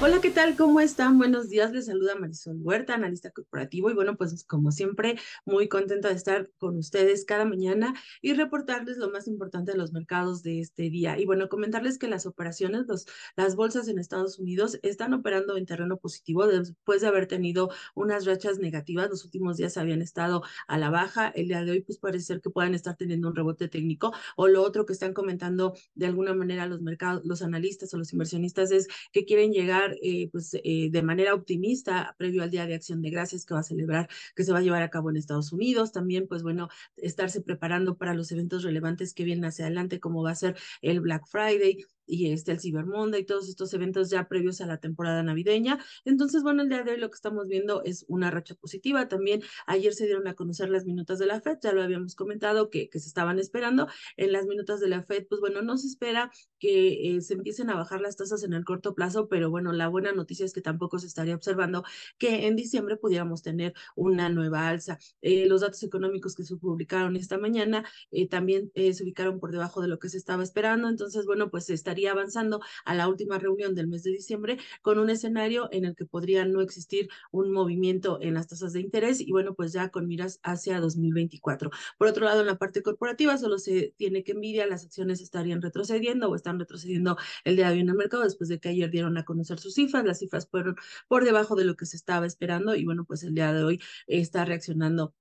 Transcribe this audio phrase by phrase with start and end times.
[0.00, 0.56] Hola, ¿qué tal?
[0.56, 1.18] ¿Cómo están?
[1.18, 1.72] Buenos días.
[1.72, 3.90] Les saluda Marisol Huerta, analista corporativo.
[3.90, 5.16] Y bueno, pues como siempre,
[5.46, 9.92] muy contenta de estar con ustedes cada mañana y reportarles lo más importante de los
[9.92, 11.18] mercados de este día.
[11.18, 15.64] Y bueno, comentarles que las operaciones, los, las bolsas en Estados Unidos están operando en
[15.64, 19.08] terreno positivo después de haber tenido unas rachas negativas.
[19.08, 21.28] Los últimos días habían estado a la baja.
[21.28, 24.12] El día de hoy, pues parece ser que puedan estar teniendo un rebote técnico.
[24.36, 28.12] O lo otro que están comentando de alguna manera los mercados, los analistas o los
[28.12, 32.74] inversionistas es que quieren llegar eh, pues, eh, de manera optimista previo al Día de
[32.74, 35.16] Acción de Gracias que va a celebrar, que se va a llevar a cabo en
[35.16, 35.92] Estados Unidos.
[35.92, 40.30] También, pues bueno, estarse preparando para los eventos relevantes que vienen hacia adelante, como va
[40.30, 42.84] a ser el Black Friday, y este, el Cyber
[43.18, 45.78] y todos estos eventos ya previos a la temporada navideña.
[46.04, 49.08] Entonces, bueno, el día de hoy lo que estamos viendo es una racha positiva.
[49.08, 52.70] También ayer se dieron a conocer las minutas de la FED, ya lo habíamos comentado
[52.70, 53.88] que, que se estaban esperando.
[54.16, 57.70] En las minutas de la FED, pues bueno, no se espera que eh, se empiecen
[57.70, 60.60] a bajar las tasas en el corto plazo, pero bueno, la buena noticia es que
[60.60, 61.84] tampoco se estaría observando
[62.18, 64.98] que en diciembre pudiéramos tener una nueva alza.
[65.22, 69.80] Eh, los datos económicos que se publicaron esta mañana eh, también se ubicaron por debajo
[69.80, 70.88] de lo que se estaba esperando.
[70.88, 74.98] Entonces, bueno, pues estaría estaría avanzando a la última reunión del mes de diciembre con
[74.98, 79.20] un escenario en el que podría no existir un movimiento en las tasas de interés
[79.20, 81.70] y bueno, pues ya con miras hacia 2024.
[81.96, 85.62] Por otro lado, en la parte corporativa solo se tiene que envidia, las acciones estarían
[85.62, 88.90] retrocediendo o están retrocediendo el día de hoy en el mercado después de que ayer
[88.90, 90.74] dieron a conocer sus cifras, las cifras fueron
[91.06, 93.80] por debajo de lo que se estaba esperando y bueno, pues el día de hoy
[94.08, 95.14] está reaccionando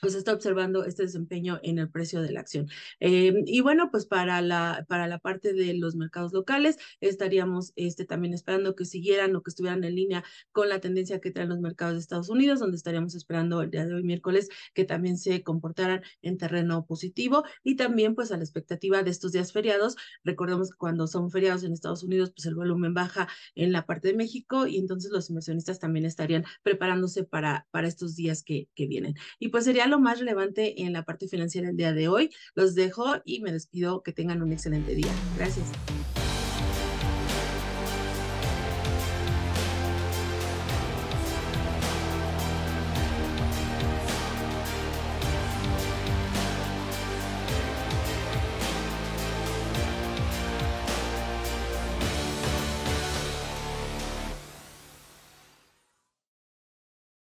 [0.00, 2.68] pues está observando este desempeño en el precio de la acción.
[3.00, 8.04] Eh, y bueno, pues para la, para la parte de los mercados locales, estaríamos este,
[8.04, 11.60] también esperando que siguieran o que estuvieran en línea con la tendencia que traen los
[11.60, 15.42] mercados de Estados Unidos, donde estaríamos esperando el día de hoy miércoles que también se
[15.42, 19.96] comportaran en terreno positivo y también pues a la expectativa de estos días feriados.
[20.24, 24.08] Recordemos que cuando son feriados en Estados Unidos, pues el volumen baja en la parte
[24.08, 28.86] de México y entonces los inversionistas también estarían preparándose para, para estos días que, que
[28.86, 29.14] vienen.
[29.38, 32.30] Y pues lo más relevante en la parte financiera el día de hoy.
[32.54, 34.02] Los dejo y me despido.
[34.02, 35.12] Que tengan un excelente día.
[35.36, 35.66] Gracias.